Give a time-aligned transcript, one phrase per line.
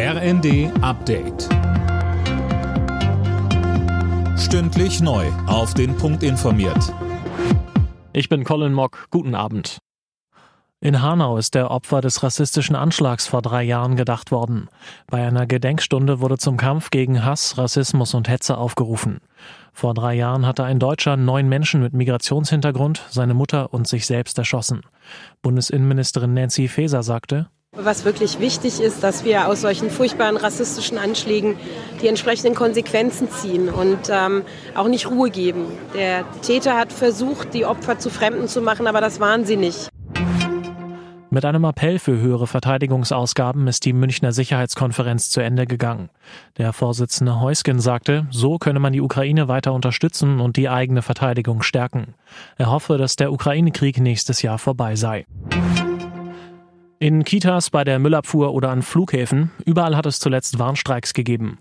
[0.00, 1.48] RND Update.
[4.38, 5.26] Stündlich neu.
[5.48, 6.94] Auf den Punkt informiert.
[8.12, 9.08] Ich bin Colin Mock.
[9.10, 9.78] Guten Abend.
[10.80, 14.68] In Hanau ist der Opfer des rassistischen Anschlags vor drei Jahren gedacht worden.
[15.08, 19.18] Bei einer Gedenkstunde wurde zum Kampf gegen Hass, Rassismus und Hetze aufgerufen.
[19.72, 24.38] Vor drei Jahren hatte ein Deutscher neun Menschen mit Migrationshintergrund, seine Mutter und sich selbst
[24.38, 24.82] erschossen.
[25.42, 27.48] Bundesinnenministerin Nancy Faeser sagte,
[27.84, 31.56] was wirklich wichtig ist, dass wir aus solchen furchtbaren rassistischen Anschlägen
[32.02, 34.42] die entsprechenden Konsequenzen ziehen und ähm,
[34.74, 35.66] auch nicht Ruhe geben.
[35.94, 39.88] Der Täter hat versucht, die Opfer zu Fremden zu machen, aber das waren sie nicht.
[41.30, 46.08] Mit einem Appell für höhere Verteidigungsausgaben ist die Münchner Sicherheitskonferenz zu Ende gegangen.
[46.56, 51.60] Der Vorsitzende Heusgen sagte, so könne man die Ukraine weiter unterstützen und die eigene Verteidigung
[51.60, 52.14] stärken.
[52.56, 55.26] Er hoffe, dass der Ukraine-Krieg nächstes Jahr vorbei sei.
[57.00, 61.58] In Kitas, bei der Müllabfuhr oder an Flughäfen, überall hat es zuletzt Warnstreiks gegeben.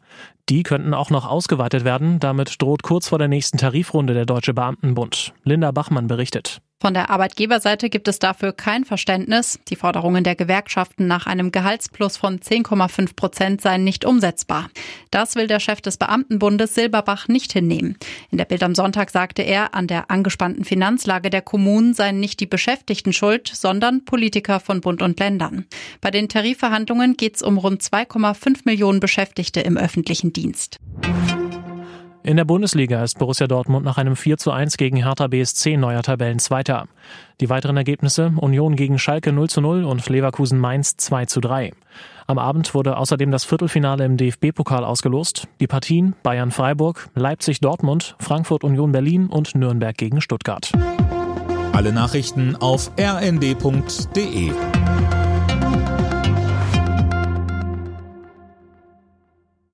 [0.50, 4.56] Die könnten auch noch ausgeweitet werden, damit droht kurz vor der nächsten Tarifrunde der Deutsche
[4.56, 5.34] Beamtenbund.
[5.44, 6.62] Linda Bachmann berichtet.
[6.80, 9.60] Von der Arbeitgeberseite gibt es dafür kein Verständnis.
[9.68, 14.70] Die Forderungen der Gewerkschaften nach einem Gehaltsplus von 10,5 Prozent seien nicht umsetzbar.
[15.10, 17.98] Das will der Chef des Beamtenbundes Silberbach nicht hinnehmen.
[18.30, 22.40] In der Bild am Sonntag sagte er, an der angespannten Finanzlage der Kommunen seien nicht
[22.42, 25.66] die Beschäftigten schuld, sondern Politiker von Bund und Ländern.
[26.00, 30.78] Bei den Tarifverhandlungen geht es um rund 2,5 Millionen Beschäftigte im öffentlichen Dienst.
[32.28, 36.04] In der Bundesliga ist Borussia Dortmund nach einem 4 zu 1 gegen Hertha BSC neuer
[36.04, 36.90] Tabellenzweiter.
[37.40, 41.72] Die weiteren Ergebnisse Union gegen Schalke 0 zu 0 und Leverkusen Mainz 2 zu 3.
[42.28, 45.48] Am Abend wurde außerdem das Viertelfinale im DFB-Pokal ausgelost.
[45.62, 50.74] Die Partien Bayern Freiburg, Leipzig Dortmund, Frankfurt Union Berlin und Nürnberg gegen Stuttgart.
[51.72, 54.52] Alle Nachrichten auf rnd.de